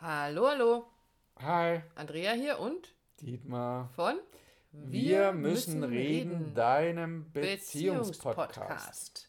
Hallo, 0.00 0.46
hallo. 0.46 0.86
Hi. 1.40 1.82
Andrea 1.96 2.30
hier 2.30 2.60
und 2.60 2.94
Dietmar. 3.20 3.90
von 3.96 4.20
Wir, 4.70 5.32
müssen, 5.32 5.82
reden, 5.82 6.54
deinem 6.54 7.32
Beziehungspodcast. 7.32 8.52
Beziehungspodcast. 8.52 9.28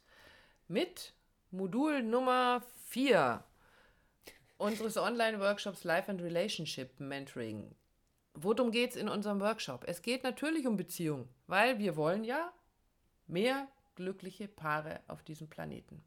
Mit 0.67 1.15
Modul 1.49 2.03
Nummer 2.03 2.61
4 2.85 3.43
unseres 4.59 4.97
Online-Workshops 4.97 5.83
Life 5.85 6.11
and 6.11 6.21
Relationship 6.21 6.99
Mentoring. 6.99 7.73
Worum 8.35 8.69
geht 8.69 8.91
es 8.91 8.95
in 8.95 9.09
unserem 9.09 9.39
Workshop? 9.39 9.85
Es 9.87 10.03
geht 10.03 10.23
natürlich 10.23 10.67
um 10.67 10.77
Beziehung, 10.77 11.27
weil 11.47 11.79
wir 11.79 11.95
wollen 11.95 12.23
ja 12.23 12.53
mehr 13.25 13.67
glückliche 13.95 14.47
Paare 14.47 14.99
auf 15.07 15.23
diesem 15.23 15.49
Planeten. 15.49 16.03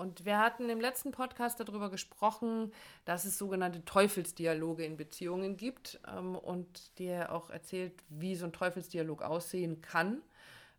Und 0.00 0.24
wir 0.24 0.38
hatten 0.38 0.70
im 0.70 0.80
letzten 0.80 1.10
Podcast 1.10 1.60
darüber 1.60 1.90
gesprochen, 1.90 2.72
dass 3.04 3.26
es 3.26 3.36
sogenannte 3.36 3.84
Teufelsdialoge 3.84 4.82
in 4.82 4.96
Beziehungen 4.96 5.58
gibt 5.58 6.00
ähm, 6.08 6.36
und 6.36 6.98
dir 6.98 7.30
auch 7.30 7.50
erzählt, 7.50 7.92
wie 8.08 8.34
so 8.34 8.46
ein 8.46 8.52
Teufelsdialog 8.54 9.20
aussehen 9.20 9.82
kann. 9.82 10.22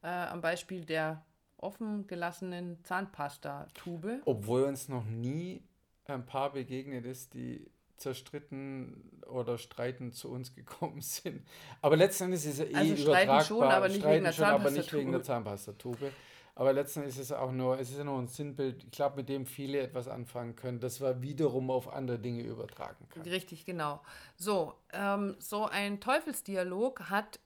Äh, 0.02 0.08
am 0.08 0.42
Beispiel 0.42 0.86
der 0.86 1.24
offen 1.58 2.08
gelassenen 2.08 2.84
Zahnpasta-Tube. 2.84 4.24
Obwohl 4.26 4.64
uns 4.64 4.90
noch 4.90 5.06
nie 5.06 5.62
ein 6.06 6.26
Paar 6.26 6.54
begegnet 6.54 7.06
ist, 7.06 7.36
die 7.36 7.70
zerstritten 7.98 9.22
oder 9.28 9.60
streitend 9.60 10.16
zu 10.16 10.32
uns 10.32 10.56
gekommen 10.56 11.02
sind. 11.02 11.46
Aber 11.84 11.96
letztendlich 11.96 12.44
ist 12.44 12.54
es 12.54 12.58
ja 12.58 12.66
eh 12.66 12.74
Also 12.76 12.96
streiten 12.98 13.30
übertragbar. 13.30 13.44
schon, 13.44 13.64
aber 13.66 13.88
nicht 13.88 14.04
wegen 14.04 14.24
der 14.24 14.32
schon, 14.32 14.46
aber 14.46 14.72
nicht 14.72 14.92
wegen 14.94 15.12
der 15.12 15.22
Zahnpastatube. 15.22 16.12
Aber 16.56 16.74
letztendlich 16.74 17.16
ist 17.16 17.22
es 17.22 17.32
auch 17.32 17.52
nur, 17.52 17.80
es 17.80 17.92
ist 17.92 18.04
nur 18.04 18.20
ein 18.20 18.28
Sinnbild, 18.28 18.84
ich 18.84 18.92
glaube, 18.92 19.18
mit 19.18 19.30
dem 19.30 19.46
viele 19.46 19.80
etwas 19.80 20.08
anfangen 20.08 20.56
können, 20.56 20.80
das 20.80 21.00
wir 21.00 21.22
wiederum 21.22 21.72
auf 21.72 21.92
andere 21.92 22.20
Dinge 22.20 22.44
übertragen 22.44 23.08
kann. 23.10 23.24
Richtig, 23.24 23.66
genau. 23.66 24.02
So, 24.36 24.74
ähm, 24.92 25.36
so 25.40 25.66
ein 25.66 26.02
Teufelsdialog 26.02 27.10
hat 27.10 27.40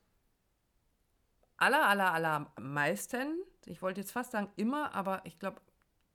aller, 1.57 1.88
aller, 1.88 2.13
aller 2.13 2.52
meisten, 2.59 3.38
ich 3.66 3.81
wollte 3.81 4.02
jetzt 4.02 4.11
fast 4.11 4.31
sagen 4.31 4.49
immer, 4.55 4.94
aber 4.94 5.22
ich 5.23 5.39
glaube, 5.39 5.61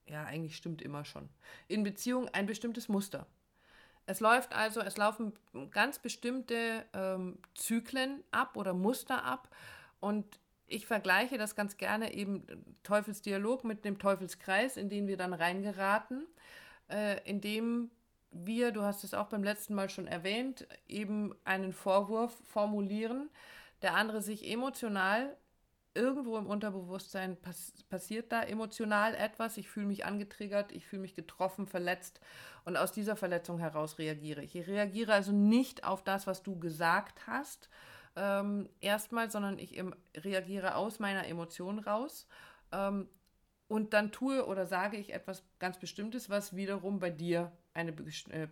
ja, 0.07 0.25
eigentlich 0.25 0.57
stimmt 0.57 0.83
immer 0.83 1.05
schon, 1.05 1.29
in 1.69 1.85
Beziehung 1.85 2.29
ein 2.29 2.47
bestimmtes 2.47 2.89
Muster. 2.89 3.27
Es 4.07 4.19
läuft 4.19 4.55
also, 4.55 4.81
es 4.81 4.97
laufen 4.97 5.33
ganz 5.71 6.01
bestimmte 6.01 6.85
ähm, 6.93 7.39
Zyklen 7.55 8.25
ab 8.33 8.57
oder 8.57 8.75
Muster 8.75 9.25
ab 9.25 9.49
und 10.01 10.41
ich 10.71 10.87
vergleiche 10.87 11.37
das 11.37 11.57
ganz 11.57 11.77
gerne 11.77 12.15
eben 12.15 12.45
Teufelsdialog 12.83 13.65
mit 13.65 13.85
dem 13.85 13.99
Teufelskreis, 13.99 14.77
in 14.77 14.89
den 14.89 15.07
wir 15.07 15.17
dann 15.17 15.35
reingeraten, 15.35 16.27
äh, 16.89 17.21
in 17.29 17.41
dem 17.41 17.91
wir, 18.31 18.71
du 18.71 18.83
hast 18.83 19.03
es 19.03 19.13
auch 19.13 19.27
beim 19.27 19.43
letzten 19.43 19.75
Mal 19.75 19.91
schon 19.91 20.07
erwähnt, 20.07 20.67
eben 20.87 21.35
einen 21.45 21.73
Vorwurf 21.73 22.37
formulieren, 22.47 23.29
der 23.83 23.95
andere 23.97 24.23
sich 24.23 24.49
emotional 24.49 25.37
irgendwo 25.95 26.39
im 26.39 26.47
Unterbewusstsein 26.47 27.37
pass 27.37 27.73
passiert 27.89 28.31
da 28.31 28.43
emotional 28.43 29.15
etwas, 29.17 29.57
ich 29.57 29.69
fühle 29.69 29.87
mich 29.87 30.05
angetriggert, 30.05 30.71
ich 30.71 30.87
fühle 30.87 31.03
mich 31.03 31.17
getroffen, 31.17 31.67
verletzt 31.67 32.21
und 32.65 32.77
aus 32.77 32.93
dieser 32.93 33.17
Verletzung 33.17 33.59
heraus 33.59 33.99
reagiere 33.99 34.43
ich. 34.43 34.55
Ich 34.55 34.69
reagiere 34.69 35.13
also 35.13 35.33
nicht 35.33 35.83
auf 35.83 36.05
das, 36.05 36.29
was 36.29 36.45
du 36.45 36.61
gesagt 36.61 37.27
hast, 37.27 37.69
ähm, 38.17 38.69
erstmal, 38.81 39.31
sondern 39.31 39.59
ich 39.59 39.77
em- 39.77 39.95
reagiere 40.17 40.75
aus 40.75 40.99
meiner 40.99 41.27
Emotion 41.27 41.79
raus. 41.79 42.27
Ähm, 42.73 43.09
und 43.69 43.93
dann 43.93 44.11
tue 44.11 44.47
oder 44.47 44.67
sage 44.67 44.97
ich 44.97 45.13
etwas 45.13 45.45
ganz 45.61 45.79
Bestimmtes, 45.79 46.29
was 46.29 46.57
wiederum 46.57 46.99
bei 46.99 47.11
dir 47.11 47.53
eine 47.73 47.93
äh, 47.93 48.49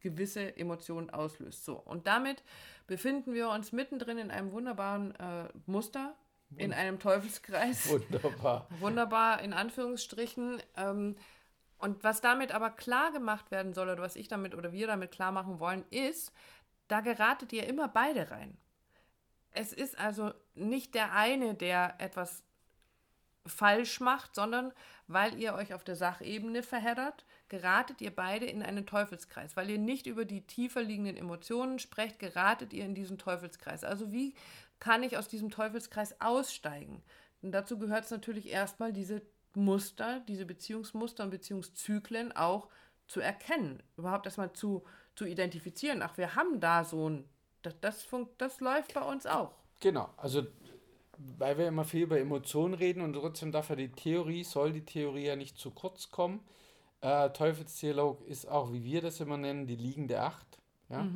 gewisse 0.00 0.56
Emotion 0.56 1.10
auslöst. 1.10 1.64
So, 1.64 1.76
und 1.76 2.06
damit 2.06 2.42
befinden 2.86 3.32
wir 3.34 3.48
uns 3.48 3.72
mittendrin 3.72 4.18
in 4.18 4.30
einem 4.30 4.52
wunderbaren 4.52 5.14
äh, 5.16 5.48
Muster, 5.66 6.14
in 6.56 6.72
einem 6.72 6.98
Teufelskreis. 6.98 7.90
Wunderbar. 7.90 8.66
Wunderbar, 8.80 9.42
in 9.42 9.52
Anführungsstrichen. 9.52 10.62
Ähm, 10.76 11.16
und 11.78 12.02
was 12.02 12.20
damit 12.20 12.52
aber 12.52 12.70
klar 12.70 13.12
gemacht 13.12 13.50
werden 13.50 13.74
soll, 13.74 13.88
oder 13.88 14.02
was 14.02 14.16
ich 14.16 14.28
damit 14.28 14.54
oder 14.54 14.72
wir 14.72 14.86
damit 14.86 15.10
klar 15.10 15.30
machen 15.30 15.60
wollen, 15.60 15.84
ist, 15.90 16.32
da 16.88 17.00
geratet 17.00 17.52
ihr 17.52 17.66
immer 17.66 17.88
beide 17.88 18.30
rein. 18.30 18.56
Es 19.52 19.72
ist 19.72 19.98
also 19.98 20.32
nicht 20.54 20.94
der 20.94 21.12
eine, 21.12 21.54
der 21.54 21.94
etwas 21.98 22.42
falsch 23.46 24.00
macht, 24.00 24.34
sondern 24.34 24.72
weil 25.06 25.38
ihr 25.38 25.54
euch 25.54 25.72
auf 25.72 25.84
der 25.84 25.96
Sachebene 25.96 26.62
verheddert, 26.62 27.24
geratet 27.48 28.00
ihr 28.00 28.14
beide 28.14 28.46
in 28.46 28.62
einen 28.62 28.86
Teufelskreis. 28.86 29.56
Weil 29.56 29.70
ihr 29.70 29.78
nicht 29.78 30.06
über 30.06 30.24
die 30.24 30.46
tiefer 30.46 30.82
liegenden 30.82 31.16
Emotionen 31.16 31.78
sprecht, 31.78 32.18
geratet 32.18 32.72
ihr 32.72 32.84
in 32.84 32.94
diesen 32.94 33.18
Teufelskreis. 33.18 33.84
Also 33.84 34.12
wie 34.12 34.34
kann 34.80 35.02
ich 35.02 35.16
aus 35.16 35.28
diesem 35.28 35.50
Teufelskreis 35.50 36.20
aussteigen? 36.20 37.02
Und 37.42 37.52
dazu 37.52 37.78
gehört 37.78 38.04
es 38.04 38.10
natürlich 38.10 38.48
erstmal 38.50 38.92
diese 38.92 39.22
Muster, 39.54 40.20
diese 40.28 40.44
Beziehungsmuster 40.44 41.24
und 41.24 41.30
Beziehungszyklen 41.30 42.32
auch 42.32 42.68
zu 43.06 43.20
erkennen, 43.20 43.82
überhaupt 43.96 44.26
erstmal 44.26 44.52
zu, 44.52 44.84
zu 45.16 45.24
identifizieren. 45.24 46.02
Ach, 46.02 46.16
wir 46.18 46.34
haben 46.34 46.60
da 46.60 46.84
so 46.84 47.08
ein, 47.08 47.24
das, 47.62 47.74
das, 47.80 48.02
funkt, 48.02 48.40
das 48.40 48.60
läuft 48.60 48.94
bei 48.94 49.02
uns 49.02 49.26
auch. 49.26 49.52
Genau, 49.80 50.08
also 50.16 50.42
weil 51.36 51.58
wir 51.58 51.66
immer 51.66 51.84
viel 51.84 52.02
über 52.02 52.18
Emotionen 52.18 52.74
reden 52.74 53.02
und 53.02 53.14
trotzdem 53.14 53.50
darf 53.50 53.70
ja 53.70 53.76
die 53.76 53.90
Theorie, 53.90 54.44
soll 54.44 54.72
die 54.72 54.84
Theorie 54.84 55.26
ja 55.26 55.36
nicht 55.36 55.58
zu 55.58 55.70
kurz 55.70 56.10
kommen. 56.10 56.40
Äh, 57.00 57.30
Teufelsdialog 57.30 58.26
ist 58.26 58.48
auch, 58.48 58.72
wie 58.72 58.84
wir 58.84 59.02
das 59.02 59.20
immer 59.20 59.36
nennen, 59.36 59.66
die 59.66 59.76
liegende 59.76 60.20
Acht. 60.20 60.58
Ja? 60.88 61.08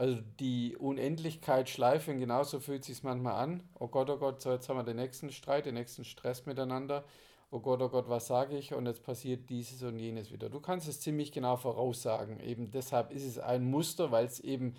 Also 0.00 0.22
die 0.38 0.76
Unendlichkeitsschleife 0.78 2.10
und 2.10 2.20
genauso 2.20 2.58
fühlt 2.58 2.84
sich 2.84 3.02
manchmal 3.02 3.34
an. 3.34 3.62
Oh 3.78 3.88
Gott, 3.88 4.08
oh 4.08 4.16
Gott, 4.16 4.40
so 4.40 4.50
jetzt 4.50 4.68
haben 4.70 4.78
wir 4.78 4.82
den 4.82 4.96
nächsten 4.96 5.30
Streit, 5.30 5.66
den 5.66 5.74
nächsten 5.74 6.04
Stress 6.04 6.46
miteinander. 6.46 7.04
Oh 7.50 7.60
Gott, 7.60 7.82
oh 7.82 7.88
Gott, 7.90 8.08
was 8.08 8.26
sage 8.26 8.56
ich? 8.56 8.72
Und 8.72 8.86
jetzt 8.86 9.02
passiert 9.02 9.50
dieses 9.50 9.82
und 9.82 9.98
jenes 9.98 10.32
wieder. 10.32 10.48
Du 10.48 10.60
kannst 10.60 10.88
es 10.88 11.00
ziemlich 11.00 11.32
genau 11.32 11.56
voraussagen. 11.56 12.40
Eben 12.40 12.70
deshalb 12.70 13.12
ist 13.12 13.26
es 13.26 13.38
ein 13.38 13.64
Muster, 13.68 14.10
weil 14.10 14.24
es 14.24 14.40
eben 14.40 14.74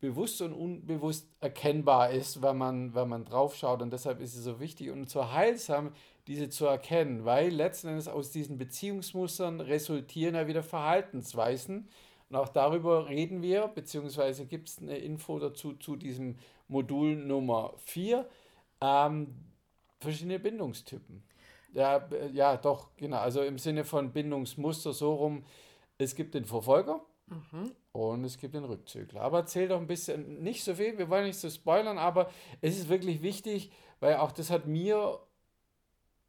bewusst 0.00 0.42
und 0.42 0.52
unbewusst 0.52 1.28
erkennbar 1.40 2.10
ist, 2.10 2.42
wenn 2.42 2.56
man, 2.58 2.94
wenn 2.94 3.08
man 3.08 3.24
drauf 3.24 3.56
schaut. 3.56 3.82
Und 3.82 3.92
deshalb 3.92 4.20
ist 4.20 4.34
es 4.36 4.44
so 4.44 4.60
wichtig 4.60 4.90
und 4.90 5.08
so 5.08 5.32
heilsam, 5.32 5.92
diese 6.26 6.48
zu 6.48 6.66
erkennen, 6.66 7.24
weil 7.24 7.50
letzten 7.50 7.88
Endes 7.88 8.08
aus 8.08 8.30
diesen 8.30 8.58
Beziehungsmustern 8.58 9.60
resultieren 9.60 10.34
ja 10.34 10.46
wieder 10.46 10.62
Verhaltensweisen. 10.62 11.88
Und 12.28 12.36
auch 12.36 12.48
darüber 12.48 13.08
reden 13.08 13.42
wir, 13.42 13.68
beziehungsweise 13.68 14.46
gibt 14.46 14.68
es 14.68 14.78
eine 14.78 14.98
Info 14.98 15.38
dazu 15.38 15.74
zu 15.74 15.96
diesem 15.96 16.36
Modul 16.68 17.14
Nummer 17.16 17.74
4. 17.78 18.28
Ähm, 18.80 19.34
verschiedene 20.00 20.40
Bindungstypen. 20.40 21.22
Ja, 21.72 21.98
äh, 22.10 22.30
ja, 22.32 22.56
doch, 22.56 22.90
genau. 22.96 23.18
Also 23.18 23.42
im 23.42 23.58
Sinne 23.58 23.84
von 23.84 24.12
Bindungsmuster 24.12 24.92
so 24.92 25.14
rum, 25.14 25.44
es 25.98 26.14
gibt 26.14 26.34
den 26.34 26.44
Verfolger, 26.44 27.00
und 27.92 28.24
es 28.24 28.38
gibt 28.38 28.54
den 28.54 28.64
Rückzügler. 28.64 29.22
Aber 29.22 29.38
erzähl 29.38 29.68
doch 29.68 29.80
ein 29.80 29.86
bisschen, 29.86 30.42
nicht 30.42 30.62
so 30.62 30.74
viel, 30.74 30.98
wir 30.98 31.08
wollen 31.08 31.26
nicht 31.26 31.38
so 31.38 31.50
spoilern, 31.50 31.98
aber 31.98 32.30
es 32.60 32.78
ist 32.78 32.88
wirklich 32.88 33.22
wichtig, 33.22 33.70
weil 34.00 34.16
auch 34.16 34.32
das 34.32 34.50
hat 34.50 34.66
mir, 34.66 35.18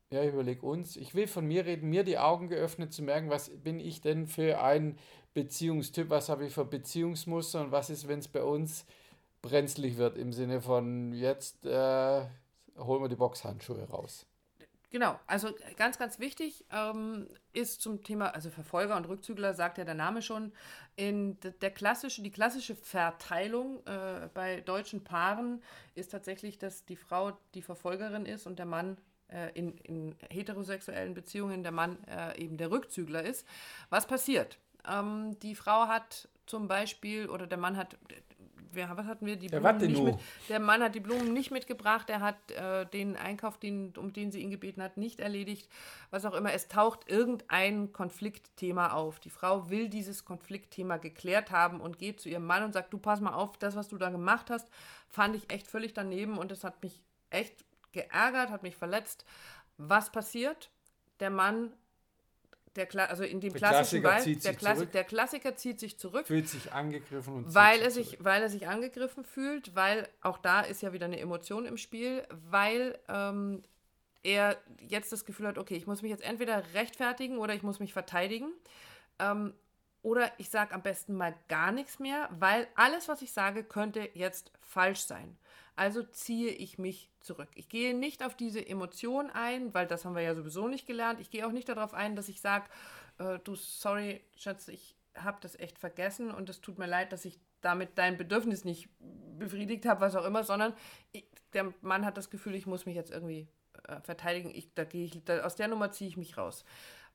ja, 0.10 0.24
ich 0.24 0.34
überlege 0.34 0.66
uns, 0.66 0.96
ich 0.96 1.14
will 1.14 1.28
von 1.28 1.46
mir 1.46 1.66
reden, 1.66 1.90
mir 1.90 2.04
die 2.04 2.18
Augen 2.18 2.48
geöffnet 2.48 2.94
zu 2.94 3.04
merken, 3.04 3.30
was 3.30 3.50
bin 3.50 3.80
ich 3.80 4.02
denn 4.02 4.28
für 4.28 4.62
ein 4.62 4.98
Beziehungstyp, 5.34 6.10
was 6.10 6.30
habe 6.30 6.46
ich 6.46 6.54
für 6.54 6.66
Beziehungsmuster 6.66 7.62
und 7.62 7.72
was 7.72 7.90
ist, 7.90 8.08
wenn 8.08 8.20
es 8.20 8.28
bei 8.28 8.44
uns 8.44 8.86
brenzlig 9.42 9.98
wird, 9.98 10.18
im 10.18 10.34
Sinne 10.34 10.62
von 10.62 11.14
jetzt 11.14 11.66
äh, 11.66 12.26
holen 12.78 13.02
wir 13.04 13.10
die 13.10 13.16
Boxhandschuhe 13.16 13.84
raus. 13.84 14.26
Genau, 14.90 15.20
also 15.28 15.50
ganz, 15.76 15.98
ganz 15.98 16.18
wichtig 16.18 16.64
ähm, 16.72 17.28
ist 17.52 17.82
zum 17.82 18.04
Thema, 18.04 18.28
also 18.28 18.50
Verfolger 18.50 18.96
und 18.96 19.10
Rückzügler, 19.10 19.54
sagt 19.54 19.78
ja 19.78 19.84
der 19.84 19.96
Name 19.96 20.22
schon, 20.22 20.54
in 20.96 21.38
der 21.62 21.72
klassische, 21.72 22.22
die 22.22 22.32
klassische 22.32 22.74
Verteilung 22.74 23.86
äh, 23.86 24.30
bei 24.34 24.62
deutschen 24.62 25.04
Paaren 25.04 25.62
ist 25.94 26.12
tatsächlich, 26.12 26.58
dass 26.58 26.86
die 26.86 26.96
Frau 26.96 27.38
die 27.54 27.62
Verfolgerin 27.62 28.26
ist 28.26 28.48
und 28.48 28.60
der 28.60 28.66
Mann 28.66 28.98
äh, 29.28 29.52
in, 29.56 29.78
in 29.80 30.16
heterosexuellen 30.30 31.14
Beziehungen 31.14 31.64
der 31.64 31.74
Mann 31.74 31.98
äh, 32.06 32.42
eben 32.42 32.56
der 32.56 32.72
Rückzügler 32.72 33.24
ist. 33.24 33.46
Was 33.90 34.08
passiert? 34.08 34.58
Ähm, 34.88 35.38
die 35.42 35.56
Frau 35.56 35.88
hat 35.88 36.30
zum 36.46 36.70
Beispiel, 36.70 37.30
oder 37.30 37.46
der 37.46 37.58
Mann 37.58 37.76
hat, 37.76 37.98
wer, 38.74 38.96
was 38.96 39.06
hatten 39.06 39.26
wir? 39.26 39.36
Die 39.36 39.48
Der 39.48 39.60
Blumen 39.60 39.64
warte 39.64 39.88
nicht 39.88 40.04
mit, 40.04 40.16
der 40.50 40.60
Mann 40.60 40.82
hat 40.82 40.96
die 40.96 41.00
Blumen 41.00 41.34
nicht 41.34 41.52
mitgebracht, 41.52 42.10
er 42.10 42.22
hat 42.22 42.52
äh, 42.52 42.86
den 42.86 43.16
Einkauf, 43.16 43.58
den, 43.58 43.94
um 43.98 44.14
den 44.14 44.32
sie 44.32 44.42
ihn 44.42 44.50
gebeten 44.50 44.82
hat, 44.82 44.98
nicht 44.98 45.20
erledigt. 45.20 45.70
Was 46.10 46.26
auch 46.26 46.34
immer, 46.34 46.54
es 46.54 46.68
taucht 46.68 47.10
irgendein 47.10 47.94
Konfliktthema 47.94 48.92
auf. 48.92 49.20
Die 49.20 49.30
Frau 49.30 49.70
will 49.70 49.90
dieses 49.90 50.26
Konfliktthema 50.26 50.98
geklärt 50.98 51.52
haben 51.52 51.82
und 51.82 52.00
geht 52.00 52.20
zu 52.20 52.30
ihrem 52.30 52.46
Mann 52.46 52.64
und 52.64 52.74
sagt, 52.74 52.94
du 52.94 52.98
pass 52.98 53.22
mal 53.22 53.34
auf, 53.34 53.58
das, 53.58 53.76
was 53.76 53.88
du 53.88 53.98
da 53.98 54.10
gemacht 54.10 54.50
hast, 54.50 54.70
fand 55.10 55.36
ich 55.36 55.52
echt 55.52 55.68
völlig 55.68 55.94
daneben 55.94 56.38
und 56.38 56.52
es 56.52 56.64
hat 56.64 56.82
mich 56.84 57.02
echt 57.30 57.66
geärgert, 57.92 58.50
hat 58.50 58.64
mich 58.64 58.76
verletzt. 58.76 59.26
Was 59.78 60.12
passiert? 60.12 60.70
Der 61.20 61.30
Mann 61.30 61.74
der 62.76 62.86
Kla 62.86 63.06
also 63.06 63.24
in 63.24 63.40
dem 63.42 63.54
Der 63.54 63.60
klassischen 63.62 64.02
Klassiker 64.02 64.10
Wald, 64.10 64.24
zieht 64.24 64.44
der, 64.44 64.52
sich 64.52 64.60
Klassi 64.60 64.78
zurück. 64.82 64.92
der 64.92 65.04
Klassiker 65.04 65.56
zieht 65.56 65.80
sich 65.80 65.98
zurück, 65.98 66.28
Fühlt 66.28 66.48
sich 66.50 66.72
angegriffen 66.74 67.34
und 67.34 67.54
weil 67.56 67.82
er, 67.82 67.90
zurück. 67.90 68.06
sich, 68.10 68.24
weil 68.24 68.42
er 68.42 68.50
sich 68.50 68.68
angegriffen 68.68 69.24
fühlt, 69.26 69.76
weil 69.76 70.08
auch 70.22 70.38
da 70.38 70.62
ist 70.62 70.82
ja 70.82 70.94
wieder 70.94 71.06
eine 71.06 71.20
Emotion 71.20 71.66
im 71.66 71.78
Spiel, 71.78 72.24
weil 72.50 72.98
ähm, 73.10 73.62
er 74.24 74.58
jetzt 74.82 75.12
das 75.12 75.26
Gefühl 75.26 75.48
hat, 75.48 75.58
okay, 75.58 75.76
ich 75.76 75.88
muss 75.88 76.02
mich 76.02 76.12
jetzt 76.12 76.24
entweder 76.24 76.64
rechtfertigen 76.74 77.38
oder 77.38 77.54
ich 77.54 77.64
muss 77.64 77.80
mich 77.80 77.94
verteidigen. 77.94 78.52
Ähm, 79.20 79.54
oder 80.04 80.32
ich 80.38 80.50
sage 80.50 80.74
am 80.74 80.84
besten 80.84 81.16
mal 81.16 81.34
gar 81.50 81.72
nichts 81.72 82.00
mehr, 82.00 82.30
weil 82.32 82.68
alles, 82.76 83.08
was 83.08 83.22
ich 83.22 83.32
sage, 83.34 83.64
könnte 83.64 84.10
jetzt 84.14 84.52
falsch 84.62 85.02
sein. 85.02 85.38
Also 85.78 86.02
ziehe 86.02 86.50
ich 86.50 86.80
mich 86.80 87.12
zurück. 87.20 87.50
Ich 87.54 87.70
gehe 87.70 87.96
nicht 87.96 88.24
auf 88.24 88.36
diese 88.36 88.68
Emotion 88.68 89.30
ein, 89.30 89.74
weil 89.76 89.86
das 89.86 90.06
haben 90.06 90.16
wir 90.16 90.24
ja 90.24 90.34
sowieso 90.34 90.68
nicht 90.68 90.88
gelernt. 90.88 91.22
Ich 91.22 91.30
gehe 91.30 91.46
auch 91.46 91.52
nicht 91.52 91.70
darauf 91.70 91.94
ein, 91.94 92.16
dass 92.16 92.30
ich 92.30 92.42
sage, 92.42 92.66
äh, 93.20 93.38
du, 93.44 93.54
sorry, 93.54 94.22
Schatz, 94.36 94.68
ich 94.70 94.96
habe 95.16 95.38
das 95.40 95.58
echt 95.60 95.78
vergessen 95.78 96.32
und 96.32 96.50
es 96.50 96.62
tut 96.62 96.80
mir 96.80 96.88
leid, 96.88 97.14
dass 97.14 97.26
ich 97.26 97.40
damit 97.62 97.96
dein 97.96 98.18
Bedürfnis 98.18 98.66
nicht 98.66 98.90
befriedigt 99.38 99.86
habe, 99.86 100.02
was 100.02 100.16
auch 100.16 100.26
immer, 100.26 100.44
sondern 100.44 100.74
ich, 101.12 101.26
der 101.54 101.72
Mann 101.82 102.06
hat 102.06 102.18
das 102.18 102.32
Gefühl, 102.32 102.56
ich 102.56 102.66
muss 102.66 102.88
mich 102.88 102.96
jetzt 102.96 103.12
irgendwie 103.12 103.48
äh, 103.88 104.02
verteidigen. 104.02 104.50
Ich, 104.50 104.74
da 104.74 104.84
gehe 104.84 105.06
ich, 105.06 105.24
da, 105.26 105.44
aus 105.44 105.56
der 105.56 105.68
Nummer 105.68 105.92
ziehe 105.92 106.10
ich 106.10 106.18
mich 106.18 106.38
raus. 106.38 106.66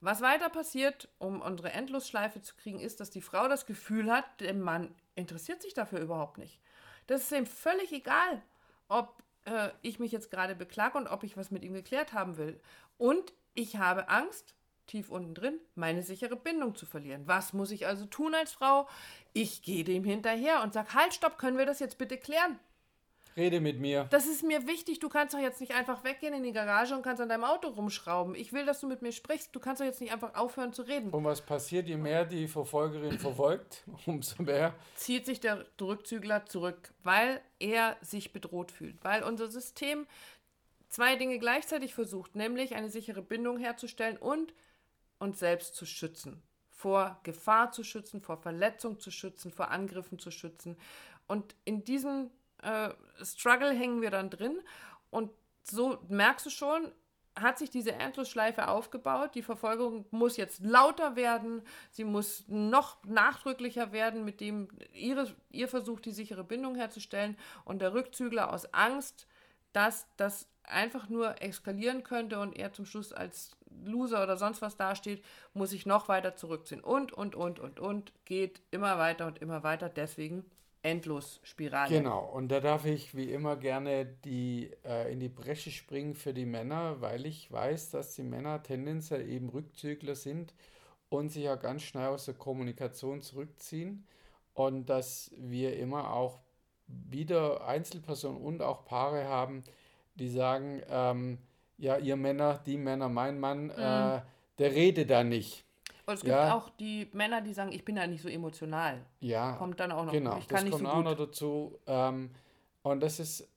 Was 0.00 0.20
weiter 0.20 0.50
passiert, 0.50 1.08
um 1.18 1.40
unsere 1.40 1.72
Endlosschleife 1.72 2.42
zu 2.42 2.54
kriegen, 2.54 2.78
ist, 2.78 3.00
dass 3.00 3.10
die 3.10 3.22
Frau 3.22 3.48
das 3.48 3.66
Gefühl 3.66 4.10
hat, 4.12 4.24
der 4.40 4.54
Mann 4.54 4.94
interessiert 5.16 5.62
sich 5.62 5.74
dafür 5.74 5.98
überhaupt 5.98 6.38
nicht. 6.38 6.60
Das 7.06 7.22
ist 7.22 7.32
ihm 7.32 7.46
völlig 7.46 7.92
egal, 7.92 8.42
ob 8.92 9.22
äh, 9.44 9.70
ich 9.82 9.98
mich 9.98 10.12
jetzt 10.12 10.30
gerade 10.30 10.54
beklage 10.54 10.98
und 10.98 11.08
ob 11.08 11.24
ich 11.24 11.36
was 11.36 11.50
mit 11.50 11.64
ihm 11.64 11.74
geklärt 11.74 12.12
haben 12.12 12.36
will. 12.36 12.60
Und 12.98 13.32
ich 13.54 13.76
habe 13.76 14.08
Angst, 14.08 14.54
tief 14.86 15.10
unten 15.10 15.34
drin, 15.34 15.58
meine 15.74 16.02
sichere 16.02 16.36
Bindung 16.36 16.74
zu 16.74 16.86
verlieren. 16.86 17.26
Was 17.26 17.52
muss 17.52 17.70
ich 17.70 17.86
also 17.86 18.06
tun 18.06 18.34
als 18.34 18.52
Frau? 18.52 18.88
Ich 19.32 19.62
gehe 19.62 19.84
dem 19.84 20.04
hinterher 20.04 20.62
und 20.62 20.72
sage, 20.72 20.94
halt, 20.94 21.14
stopp, 21.14 21.38
können 21.38 21.58
wir 21.58 21.66
das 21.66 21.80
jetzt 21.80 21.98
bitte 21.98 22.18
klären? 22.18 22.58
Rede 23.36 23.60
mit 23.60 23.80
mir. 23.80 24.06
Das 24.10 24.26
ist 24.26 24.42
mir 24.42 24.66
wichtig. 24.66 24.98
Du 24.98 25.08
kannst 25.08 25.34
doch 25.34 25.38
jetzt 25.38 25.60
nicht 25.60 25.74
einfach 25.74 26.04
weggehen 26.04 26.34
in 26.34 26.42
die 26.42 26.52
Garage 26.52 26.94
und 26.94 27.02
kannst 27.02 27.22
an 27.22 27.28
deinem 27.28 27.44
Auto 27.44 27.68
rumschrauben. 27.68 28.34
Ich 28.34 28.52
will, 28.52 28.66
dass 28.66 28.80
du 28.80 28.86
mit 28.86 29.02
mir 29.02 29.12
sprichst. 29.12 29.54
Du 29.54 29.60
kannst 29.60 29.80
doch 29.80 29.86
jetzt 29.86 30.00
nicht 30.00 30.12
einfach 30.12 30.34
aufhören 30.34 30.72
zu 30.72 30.82
reden. 30.82 31.10
Und 31.10 31.24
was 31.24 31.40
passiert, 31.40 31.88
je 31.88 31.96
mehr 31.96 32.24
die 32.24 32.48
Verfolgerin 32.48 33.18
verfolgt, 33.18 33.84
umso 34.06 34.42
mehr 34.42 34.74
Zieht 34.94 35.26
sich 35.26 35.40
der 35.40 35.66
Rückzügler 35.80 36.46
zurück, 36.46 36.92
weil 37.02 37.40
er 37.58 37.96
sich 38.02 38.32
bedroht 38.32 38.70
fühlt. 38.70 39.02
Weil 39.02 39.22
unser 39.22 39.48
System 39.48 40.06
zwei 40.88 41.16
Dinge 41.16 41.38
gleichzeitig 41.38 41.94
versucht, 41.94 42.36
nämlich 42.36 42.74
eine 42.74 42.90
sichere 42.90 43.22
Bindung 43.22 43.58
herzustellen 43.58 44.18
und 44.18 44.52
uns 45.18 45.38
selbst 45.38 45.74
zu 45.74 45.86
schützen. 45.86 46.42
Vor 46.68 47.20
Gefahr 47.22 47.72
zu 47.72 47.84
schützen, 47.84 48.20
vor 48.20 48.36
Verletzung 48.36 48.98
zu 48.98 49.10
schützen, 49.10 49.52
vor 49.52 49.70
Angriffen 49.70 50.18
zu 50.18 50.30
schützen. 50.30 50.76
Und 51.28 51.54
in 51.64 51.84
diesem 51.84 52.30
äh, 52.62 52.90
Struggle 53.24 53.72
hängen 53.72 54.00
wir 54.00 54.10
dann 54.10 54.30
drin. 54.30 54.58
Und 55.10 55.30
so 55.64 55.98
merkst 56.08 56.46
du 56.46 56.50
schon, 56.50 56.92
hat 57.34 57.58
sich 57.58 57.70
diese 57.70 57.92
Endlosschleife 57.92 58.68
aufgebaut. 58.68 59.34
Die 59.34 59.42
Verfolgung 59.42 60.04
muss 60.10 60.36
jetzt 60.36 60.62
lauter 60.62 61.16
werden. 61.16 61.62
Sie 61.90 62.04
muss 62.04 62.44
noch 62.48 63.02
nachdrücklicher 63.04 63.92
werden, 63.92 64.24
mit 64.24 64.40
dem 64.40 64.68
ihre, 64.92 65.34
ihr 65.50 65.68
versucht, 65.68 66.04
die 66.04 66.12
sichere 66.12 66.44
Bindung 66.44 66.74
herzustellen. 66.74 67.36
Und 67.64 67.80
der 67.80 67.94
Rückzügler 67.94 68.52
aus 68.52 68.72
Angst, 68.74 69.26
dass 69.72 70.06
das 70.16 70.48
einfach 70.64 71.08
nur 71.08 71.42
eskalieren 71.42 72.02
könnte 72.02 72.38
und 72.38 72.56
er 72.56 72.72
zum 72.72 72.86
Schluss 72.86 73.12
als 73.12 73.56
Loser 73.84 74.22
oder 74.22 74.36
sonst 74.36 74.62
was 74.62 74.76
dasteht, 74.76 75.24
muss 75.54 75.70
sich 75.70 75.86
noch 75.86 76.08
weiter 76.08 76.36
zurückziehen. 76.36 76.82
Und, 76.82 77.12
und, 77.12 77.34
und, 77.34 77.58
und, 77.58 77.80
und, 77.80 78.12
geht 78.26 78.60
immer 78.70 78.98
weiter 78.98 79.26
und 79.26 79.38
immer 79.38 79.62
weiter. 79.62 79.88
Deswegen 79.88 80.44
Endlosspirale. 80.82 81.88
Genau, 81.88 82.24
und 82.24 82.48
da 82.48 82.60
darf 82.60 82.84
ich 82.86 83.14
wie 83.14 83.30
immer 83.30 83.56
gerne 83.56 84.04
die, 84.04 84.70
äh, 84.84 85.12
in 85.12 85.20
die 85.20 85.28
Bresche 85.28 85.70
springen 85.70 86.14
für 86.14 86.34
die 86.34 86.44
Männer, 86.44 87.00
weil 87.00 87.24
ich 87.26 87.50
weiß, 87.50 87.90
dass 87.90 88.14
die 88.14 88.24
Männer 88.24 88.62
tendenziell 88.62 89.28
eben 89.28 89.48
Rückzügler 89.48 90.16
sind 90.16 90.54
und 91.08 91.30
sich 91.30 91.44
ja 91.44 91.54
ganz 91.54 91.82
schnell 91.82 92.08
aus 92.08 92.24
der 92.24 92.34
Kommunikation 92.34 93.22
zurückziehen 93.22 94.06
und 94.54 94.90
dass 94.90 95.30
wir 95.36 95.76
immer 95.76 96.12
auch 96.12 96.40
wieder 96.86 97.66
Einzelpersonen 97.66 98.42
und 98.42 98.60
auch 98.60 98.84
Paare 98.84 99.24
haben, 99.24 99.62
die 100.16 100.28
sagen, 100.28 100.82
ähm, 100.88 101.38
ja, 101.78 101.96
ihr 101.96 102.16
Männer, 102.16 102.60
die 102.66 102.76
Männer, 102.76 103.08
mein 103.08 103.40
Mann, 103.40 103.70
äh, 103.70 104.20
der 104.58 104.72
redet 104.72 105.10
da 105.10 105.24
nicht. 105.24 105.64
Und 106.06 106.14
es 106.14 106.20
gibt 106.20 106.32
Ja. 106.32 106.54
auch 106.54 106.68
die 106.70 107.08
Männer, 107.12 107.40
die 107.40 107.52
sagen, 107.54 107.72
ich 107.72 107.84
bin 107.84 107.96
ja 107.96 108.06
nicht 108.06 108.22
so 108.22 108.28
emotional. 108.28 109.04
Ja, 109.20 109.52
Kommt 109.56 109.78
dann 109.80 109.92
auch 109.92 110.04
noch. 110.04 110.12
Genau, 110.12 110.36
ich 110.38 110.48
kann 110.48 110.64
das 110.66 110.70
kommt 110.78 110.84
so 110.88 110.90
auch 110.92 111.02
noch 111.02 111.16
dazu. 111.16 111.78
Ähm, 111.86 112.30
und 112.82 113.00
das 113.00 113.20
ist 113.20 113.48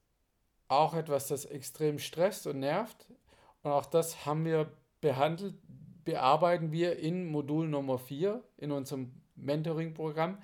auch 0.67 0.93
etwas, 0.93 1.27
das 1.27 1.45
extrem 1.45 1.99
stresst 1.99 2.45
und 2.47 2.59
nervt. 2.59 3.07
Und 3.63 3.71
auch 3.71 3.85
das 3.85 4.25
haben 4.25 4.45
wir 4.45 4.71
behandelt, 5.01 5.55
bearbeiten 6.03 6.71
wir 6.71 6.97
in 6.99 7.25
Modul 7.25 7.67
Nummer 7.67 7.97
4 7.97 8.43
in 8.57 8.71
unserem 8.71 9.11
Mentoring-Programm. 9.35 10.37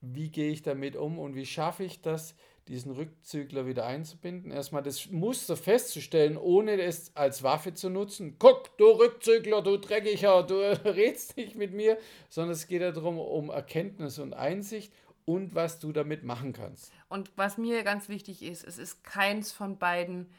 Wie 0.00 0.30
gehe 0.30 0.50
ich 0.50 0.62
damit 0.62 0.96
um 0.96 1.18
und 1.18 1.34
wie 1.34 1.46
schaffe 1.46 1.82
ich 1.84 2.02
das, 2.02 2.34
diesen 2.68 2.92
Rückzügler 2.92 3.66
wieder 3.66 3.86
einzubinden? 3.86 4.50
Erstmal 4.50 4.82
das 4.82 5.10
Muster 5.10 5.56
festzustellen, 5.56 6.36
ohne 6.36 6.80
es 6.80 7.16
als 7.16 7.42
Waffe 7.42 7.74
zu 7.74 7.90
nutzen. 7.90 8.36
Guck, 8.38 8.76
du 8.78 8.86
Rückzügler, 8.86 9.62
du 9.62 9.78
Dreckiger, 9.78 10.42
du 10.42 10.56
redst 10.84 11.36
nicht 11.36 11.56
mit 11.56 11.72
mir, 11.72 11.98
sondern 12.28 12.52
es 12.52 12.66
geht 12.66 12.82
ja 12.82 12.92
darum, 12.92 13.18
um 13.18 13.50
Erkenntnis 13.50 14.18
und 14.18 14.34
Einsicht 14.34 14.92
und 15.24 15.54
was 15.54 15.78
du 15.78 15.92
damit 15.92 16.24
machen 16.24 16.52
kannst. 16.52 16.92
Und 17.08 17.30
was 17.36 17.58
mir 17.58 17.82
ganz 17.82 18.08
wichtig 18.08 18.42
ist, 18.42 18.64
es 18.64 18.78
ist 18.78 19.04
keins 19.04 19.52
von 19.52 19.78
beiden 19.78 20.30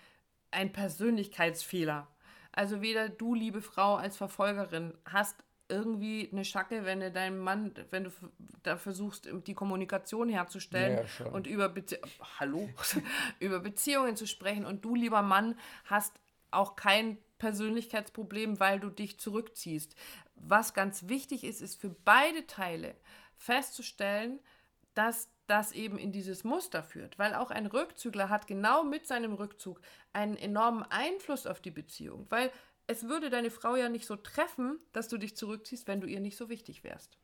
ein 0.52 0.72
Persönlichkeitsfehler. 0.72 2.08
Also 2.52 2.82
weder 2.82 3.10
du, 3.10 3.36
liebe 3.36 3.62
Frau, 3.62 3.96
als 3.96 4.18
Verfolgerin 4.18 4.94
hast 5.06 5.36
irgendwie 5.70 6.30
eine 6.32 6.44
Schacke, 6.44 6.84
wenn 6.84 7.00
du 7.00 7.12
deinem 7.12 7.40
Mann, 7.40 7.74
wenn 7.92 8.06
du 8.06 8.12
da 8.64 8.78
versuchst, 8.78 9.30
die 9.48 9.54
Kommunikation 9.54 10.28
herzustellen 10.30 11.08
Ja, 11.20 11.26
und 11.28 11.48
über, 11.48 11.70
Bezie 11.70 12.00
Hallo? 12.40 12.68
über 13.40 13.60
Beziehungen 13.60 14.16
zu 14.16 14.28
sprechen. 14.28 14.66
Und 14.66 14.84
du, 14.84 14.96
lieber 14.96 15.22
Mann, 15.22 15.58
hast 15.86 16.20
auch 16.52 16.76
kein 16.76 17.18
Persönlichkeitsproblem, 17.38 18.60
weil 18.60 18.80
du 18.80 18.90
dich 18.90 19.20
zurückziehst. 19.20 19.96
Was 20.36 20.74
ganz 20.74 21.08
wichtig 21.08 21.44
ist, 21.44 21.62
ist 21.62 21.80
für 21.80 21.90
beide 21.90 22.48
Teile 22.48 22.96
festzustellen, 23.38 24.40
dass 24.94 25.30
das 25.48 25.72
eben 25.72 25.98
in 25.98 26.12
dieses 26.12 26.44
Muster 26.44 26.84
führt, 26.84 27.18
weil 27.18 27.34
auch 27.34 27.50
ein 27.52 27.66
Rückzügler 27.66 28.30
hat 28.30 28.48
genau 28.48 28.84
mit 28.84 29.08
seinem 29.08 29.34
Rückzug 29.34 29.82
einen 30.14 30.38
enormen 30.38 30.84
Einfluss 30.84 31.48
auf 31.48 31.60
die 31.60 31.72
Beziehung, 31.72 32.28
weil 32.30 32.52
es 32.90 33.08
würde 33.08 33.30
deine 33.30 33.52
Frau 33.52 33.76
ja 33.76 33.88
nicht 33.88 34.08
so 34.08 34.16
treffen, 34.16 34.80
dass 34.94 35.08
du 35.08 35.20
dich 35.20 35.38
zurückziehst, 35.38 35.88
wenn 35.88 36.02
du 36.02 36.08
ihr 36.08 36.20
nicht 36.20 36.36
so 36.36 36.50
wichtig 36.50 36.84
wärst. 36.84 37.20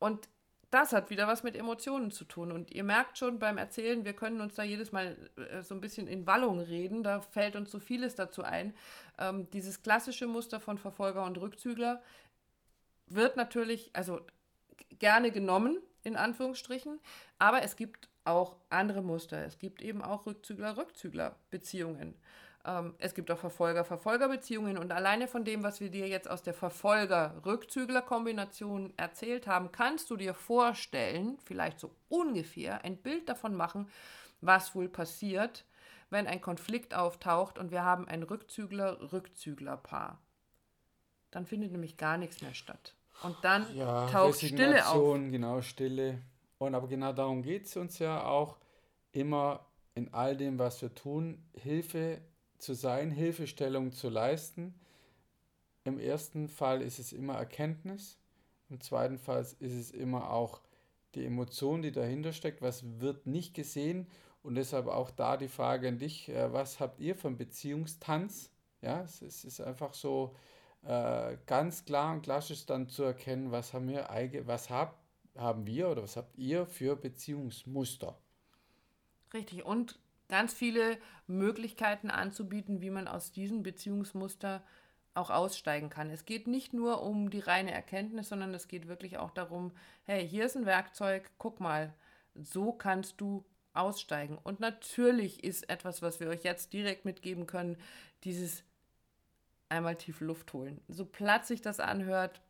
Und 0.00 0.28
das 0.72 0.92
hat 0.92 1.10
wieder 1.10 1.28
was 1.28 1.44
mit 1.44 1.54
Emotionen 1.54 2.10
zu 2.10 2.24
tun. 2.24 2.50
Und 2.50 2.72
ihr 2.72 2.82
merkt 2.82 3.16
schon 3.16 3.38
beim 3.38 3.56
Erzählen, 3.56 4.04
wir 4.04 4.14
können 4.14 4.40
uns 4.40 4.56
da 4.56 4.64
jedes 4.64 4.90
Mal 4.90 5.16
äh, 5.36 5.62
so 5.62 5.76
ein 5.76 5.80
bisschen 5.80 6.08
in 6.08 6.26
Wallung 6.26 6.58
reden. 6.58 7.04
Da 7.04 7.20
fällt 7.20 7.54
uns 7.54 7.70
so 7.70 7.78
vieles 7.78 8.16
dazu 8.16 8.42
ein. 8.42 8.74
Ähm, 9.16 9.48
dieses 9.52 9.80
klassische 9.82 10.26
Muster 10.26 10.58
von 10.58 10.76
Verfolger 10.76 11.24
und 11.24 11.38
Rückzügler 11.38 12.02
wird 13.06 13.36
natürlich, 13.36 13.90
also 13.92 14.22
gerne 14.98 15.30
genommen, 15.30 15.78
in 16.02 16.16
Anführungsstrichen, 16.16 16.98
aber 17.38 17.62
es 17.62 17.76
gibt 17.76 18.08
auch 18.24 18.56
andere 18.70 19.02
Muster. 19.02 19.44
Es 19.46 19.60
gibt 19.60 19.82
eben 19.82 20.02
auch 20.02 20.26
Rückzügler-Rückzügler-Beziehungen. 20.26 22.16
Ähm, 22.66 22.94
es 22.98 23.14
gibt 23.14 23.30
auch 23.30 23.38
Verfolger-Verfolger-Beziehungen 23.38 24.76
und 24.78 24.90
alleine 24.92 25.28
von 25.28 25.44
dem, 25.44 25.62
was 25.62 25.80
wir 25.80 25.90
dir 25.90 26.08
jetzt 26.08 26.30
aus 26.30 26.42
der 26.42 26.54
Verfolger-Rückzügler-Kombination 26.54 28.94
erzählt 28.96 29.46
haben, 29.46 29.70
kannst 29.70 30.08
du 30.10 30.16
dir 30.16 30.32
vorstellen, 30.32 31.36
vielleicht 31.44 31.78
so 31.78 31.94
ungefähr, 32.08 32.82
ein 32.84 32.96
Bild 32.96 33.28
davon 33.28 33.54
machen, 33.54 33.90
was 34.40 34.74
wohl 34.74 34.88
passiert, 34.88 35.66
wenn 36.10 36.26
ein 36.26 36.40
Konflikt 36.40 36.94
auftaucht 36.94 37.58
und 37.58 37.70
wir 37.70 37.84
haben 37.84 38.08
ein 38.08 38.22
Rückzügler-Rückzügler-Paar. 38.22 40.18
Dann 41.30 41.44
findet 41.46 41.72
nämlich 41.72 41.96
gar 41.96 42.16
nichts 42.16 42.40
mehr 42.40 42.54
statt. 42.54 42.94
Und 43.22 43.36
dann 43.42 43.76
Ja, 43.76 44.08
taucht 44.08 44.40
Stille 44.40 44.88
auf. 44.88 45.14
Genau, 45.14 45.60
Stille. 45.62 46.20
Und 46.58 46.74
aber 46.74 46.88
genau 46.88 47.12
darum 47.12 47.42
geht 47.42 47.66
es 47.66 47.76
uns 47.76 47.98
ja 47.98 48.24
auch 48.24 48.56
immer 49.12 49.66
in 49.94 50.12
all 50.14 50.36
dem, 50.36 50.58
was 50.58 50.82
wir 50.82 50.94
tun, 50.94 51.42
Hilfe 51.54 52.20
zu 52.58 52.74
sein, 52.74 53.10
Hilfestellung 53.10 53.92
zu 53.92 54.08
leisten. 54.08 54.74
Im 55.84 55.98
ersten 55.98 56.48
Fall 56.48 56.82
ist 56.82 56.98
es 56.98 57.12
immer 57.12 57.34
Erkenntnis, 57.34 58.18
im 58.70 58.80
zweiten 58.80 59.18
Fall 59.18 59.42
ist 59.42 59.60
es 59.60 59.90
immer 59.90 60.30
auch 60.30 60.62
die 61.14 61.26
Emotion, 61.26 61.82
die 61.82 61.92
dahinter 61.92 62.32
steckt, 62.32 62.62
was 62.62 63.00
wird 63.00 63.26
nicht 63.26 63.54
gesehen 63.54 64.08
und 64.42 64.54
deshalb 64.54 64.86
auch 64.88 65.10
da 65.10 65.36
die 65.36 65.48
Frage 65.48 65.88
an 65.88 65.98
dich, 65.98 66.28
äh, 66.28 66.52
was 66.52 66.80
habt 66.80 67.00
ihr 67.00 67.16
einen 67.24 67.36
Beziehungstanz? 67.36 68.50
Ja, 68.80 69.02
es, 69.02 69.22
es 69.22 69.44
ist 69.44 69.60
einfach 69.60 69.94
so, 69.94 70.34
äh, 70.84 71.38
ganz 71.46 71.84
klar 71.84 72.12
und 72.12 72.22
klassisch 72.22 72.66
dann 72.66 72.88
zu 72.88 73.04
erkennen, 73.04 73.50
was 73.50 73.72
haben 73.72 73.88
wir 73.88 74.08
was 74.44 74.68
hab, 74.68 75.02
haben 75.34 75.66
wir 75.66 75.88
oder 75.88 76.02
was 76.02 76.16
habt 76.16 76.36
ihr 76.36 76.66
für 76.66 76.94
Beziehungsmuster. 76.94 78.18
Richtig. 79.32 79.64
Und 79.64 79.98
ganz 80.34 80.52
viele 80.52 80.98
Möglichkeiten 81.28 82.10
anzubieten, 82.10 82.80
wie 82.80 82.90
man 82.90 83.06
aus 83.06 83.30
diesem 83.30 83.62
Beziehungsmuster 83.62 84.64
auch 85.14 85.30
aussteigen 85.30 85.90
kann. 85.90 86.10
Es 86.10 86.24
geht 86.24 86.48
nicht 86.48 86.72
nur 86.72 87.04
um 87.04 87.30
die 87.30 87.38
reine 87.38 87.70
Erkenntnis, 87.70 88.30
sondern 88.30 88.52
es 88.52 88.66
geht 88.66 88.88
wirklich 88.88 89.16
auch 89.18 89.30
darum, 89.30 89.70
hey, 90.06 90.28
hier 90.28 90.46
ist 90.46 90.56
ein 90.56 90.66
Werkzeug, 90.66 91.30
guck 91.38 91.60
mal, 91.60 91.94
so 92.34 92.72
kannst 92.72 93.20
du 93.20 93.44
aussteigen. 93.74 94.36
Und 94.42 94.58
natürlich 94.58 95.44
ist 95.44 95.70
etwas, 95.70 96.02
was 96.02 96.18
wir 96.18 96.28
euch 96.30 96.42
jetzt 96.42 96.72
direkt 96.72 97.04
mitgeben 97.04 97.46
können, 97.46 97.76
dieses 98.24 98.64
einmal 99.68 99.94
tief 99.94 100.20
Luft 100.20 100.52
holen. 100.52 100.80
So 100.88 101.04
platt 101.04 101.46
sich 101.46 101.62
das 101.62 101.78
anhört, 101.78 102.40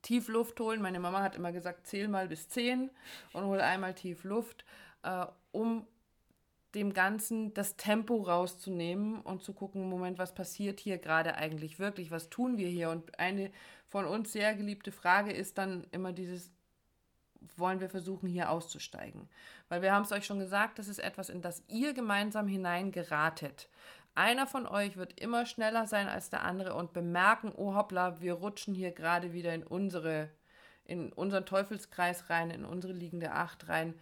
tief 0.00 0.28
Luft 0.28 0.58
holen. 0.58 0.80
Meine 0.80 1.00
Mama 1.00 1.22
hat 1.22 1.36
immer 1.36 1.52
gesagt, 1.52 1.86
zähl 1.86 2.08
mal 2.08 2.28
bis 2.28 2.48
zehn 2.48 2.90
und 3.34 3.44
hol 3.44 3.60
einmal 3.60 3.92
tief 3.92 4.24
Luft, 4.24 4.64
äh, 5.02 5.26
um 5.52 5.86
dem 6.74 6.92
Ganzen 6.92 7.54
das 7.54 7.76
Tempo 7.76 8.22
rauszunehmen 8.22 9.20
und 9.20 9.42
zu 9.42 9.52
gucken, 9.52 9.88
Moment, 9.88 10.18
was 10.18 10.34
passiert 10.34 10.80
hier 10.80 10.98
gerade 10.98 11.36
eigentlich 11.36 11.78
wirklich? 11.78 12.10
Was 12.10 12.30
tun 12.30 12.56
wir 12.56 12.68
hier? 12.68 12.90
Und 12.90 13.18
eine 13.18 13.50
von 13.88 14.06
uns 14.06 14.32
sehr 14.32 14.54
geliebte 14.54 14.92
Frage 14.92 15.32
ist 15.32 15.58
dann 15.58 15.86
immer 15.92 16.12
dieses, 16.12 16.50
wollen 17.56 17.80
wir 17.80 17.88
versuchen, 17.88 18.28
hier 18.28 18.50
auszusteigen? 18.50 19.28
Weil 19.68 19.82
wir 19.82 19.92
haben 19.92 20.04
es 20.04 20.12
euch 20.12 20.26
schon 20.26 20.38
gesagt, 20.38 20.78
das 20.78 20.88
ist 20.88 20.98
etwas, 20.98 21.28
in 21.28 21.42
das 21.42 21.62
ihr 21.68 21.94
gemeinsam 21.94 22.48
hineingeratet. 22.48 23.68
Einer 24.16 24.46
von 24.46 24.66
euch 24.66 24.96
wird 24.96 25.20
immer 25.20 25.44
schneller 25.44 25.86
sein 25.86 26.08
als 26.08 26.30
der 26.30 26.42
andere 26.42 26.74
und 26.74 26.92
bemerken, 26.92 27.52
oh 27.56 27.74
hoppla, 27.74 28.20
wir 28.20 28.34
rutschen 28.34 28.74
hier 28.74 28.92
gerade 28.92 29.32
wieder 29.32 29.54
in 29.54 29.64
unsere, 29.64 30.30
in 30.84 31.12
unseren 31.12 31.46
Teufelskreis 31.46 32.30
rein, 32.30 32.50
in 32.50 32.64
unsere 32.64 32.92
liegende 32.92 33.32
Acht 33.32 33.68
rein. 33.68 33.94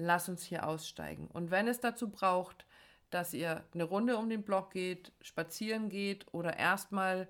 Lass 0.00 0.28
uns 0.28 0.44
hier 0.44 0.66
aussteigen. 0.66 1.26
Und 1.32 1.50
wenn 1.50 1.66
es 1.66 1.80
dazu 1.80 2.08
braucht, 2.08 2.64
dass 3.10 3.34
ihr 3.34 3.64
eine 3.74 3.82
Runde 3.82 4.16
um 4.16 4.28
den 4.28 4.44
Block 4.44 4.70
geht, 4.70 5.10
spazieren 5.20 5.88
geht 5.88 6.32
oder 6.32 6.56
erstmal 6.56 7.26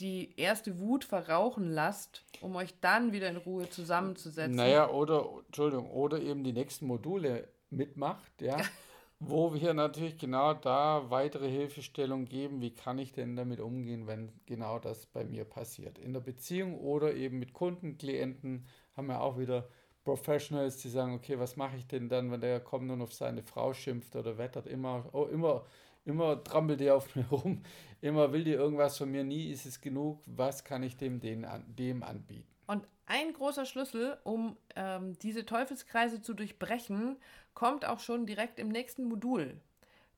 die 0.00 0.34
erste 0.36 0.80
Wut 0.80 1.04
verrauchen 1.04 1.70
lasst, 1.70 2.24
um 2.40 2.56
euch 2.56 2.74
dann 2.80 3.12
wieder 3.12 3.28
in 3.28 3.36
Ruhe 3.36 3.70
zusammenzusetzen. 3.70 4.56
Naja, 4.56 4.90
oder, 4.90 5.24
Entschuldigung, 5.46 5.88
oder 5.88 6.20
eben 6.20 6.42
die 6.42 6.52
nächsten 6.52 6.86
Module 6.86 7.46
mitmacht, 7.70 8.42
ja. 8.42 8.56
wo 9.20 9.54
wir 9.54 9.72
natürlich 9.72 10.18
genau 10.18 10.52
da 10.52 11.10
weitere 11.10 11.48
Hilfestellung 11.48 12.24
geben, 12.24 12.60
wie 12.60 12.74
kann 12.74 12.98
ich 12.98 13.12
denn 13.12 13.36
damit 13.36 13.60
umgehen, 13.60 14.08
wenn 14.08 14.32
genau 14.46 14.80
das 14.80 15.06
bei 15.06 15.24
mir 15.24 15.44
passiert. 15.44 15.98
In 15.98 16.12
der 16.12 16.20
Beziehung 16.20 16.76
oder 16.80 17.14
eben 17.14 17.38
mit 17.38 17.52
Kunden, 17.52 17.96
Klienten 17.98 18.66
haben 18.96 19.06
wir 19.06 19.20
auch 19.20 19.38
wieder 19.38 19.68
Professionals, 20.04 20.76
die 20.76 20.90
sagen, 20.90 21.14
okay, 21.14 21.38
was 21.38 21.56
mache 21.56 21.76
ich 21.76 21.86
denn 21.86 22.08
dann, 22.08 22.30
wenn 22.30 22.40
der 22.40 22.60
kommt 22.60 22.90
und 22.90 23.00
auf 23.00 23.14
seine 23.14 23.42
Frau 23.42 23.72
schimpft 23.72 24.14
oder 24.14 24.36
wettert, 24.36 24.66
immer, 24.66 25.08
oh, 25.12 25.24
immer, 25.24 25.64
immer 26.04 26.42
trampelt 26.44 26.80
der 26.80 26.94
auf 26.94 27.16
mir 27.16 27.26
rum, 27.26 27.62
immer 28.00 28.32
will 28.32 28.44
die 28.44 28.52
irgendwas 28.52 28.98
von 28.98 29.10
mir, 29.10 29.24
nie 29.24 29.50
ist 29.50 29.66
es 29.66 29.80
genug, 29.80 30.20
was 30.26 30.64
kann 30.64 30.82
ich 30.82 30.96
dem, 30.96 31.20
den, 31.20 31.46
dem 31.66 32.02
anbieten. 32.02 32.46
Und 32.66 32.86
ein 33.06 33.32
großer 33.32 33.66
Schlüssel, 33.66 34.18
um 34.24 34.56
ähm, 34.76 35.18
diese 35.18 35.44
Teufelskreise 35.46 36.22
zu 36.22 36.34
durchbrechen, 36.34 37.16
kommt 37.54 37.84
auch 37.86 38.00
schon 38.00 38.26
direkt 38.26 38.58
im 38.58 38.68
nächsten 38.68 39.04
Modul. 39.04 39.60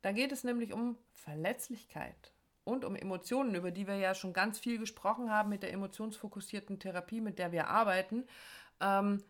Da 0.02 0.12
geht 0.12 0.32
es 0.32 0.44
nämlich 0.44 0.72
um 0.72 0.96
Verletzlichkeit 1.12 2.32
und 2.64 2.84
um 2.84 2.96
Emotionen, 2.96 3.54
über 3.54 3.70
die 3.70 3.86
wir 3.86 3.96
ja 3.96 4.14
schon 4.14 4.32
ganz 4.32 4.58
viel 4.58 4.78
gesprochen 4.78 5.30
haben 5.30 5.48
mit 5.48 5.62
der 5.62 5.72
emotionsfokussierten 5.72 6.78
Therapie, 6.78 7.20
mit 7.20 7.38
der 7.38 7.52
wir 7.52 7.68
arbeiten. 7.68 8.24
Ähm, 8.80 9.22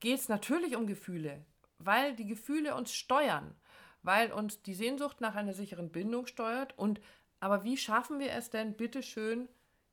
geht 0.00 0.18
es 0.18 0.28
natürlich 0.28 0.76
um 0.76 0.86
Gefühle, 0.86 1.44
weil 1.78 2.14
die 2.16 2.26
Gefühle 2.26 2.74
uns 2.74 2.92
steuern, 2.92 3.54
weil 4.02 4.32
uns 4.32 4.62
die 4.62 4.74
Sehnsucht 4.74 5.20
nach 5.20 5.34
einer 5.34 5.54
sicheren 5.54 5.90
Bindung 5.90 6.26
steuert. 6.26 6.76
Und 6.78 7.00
aber 7.38 7.64
wie 7.64 7.76
schaffen 7.76 8.18
wir 8.18 8.32
es 8.32 8.50
denn, 8.50 8.74
bitteschön, 8.74 9.48